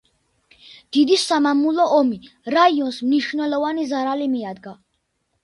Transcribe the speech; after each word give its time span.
დიდი 0.95 1.17
სამამულო 1.23 1.85
ომი 1.97 2.17
რაიონს 2.57 2.99
მნიშვნელოვანი 3.11 3.87
ზარალი 3.93 4.33
მიადგა. 4.35 4.77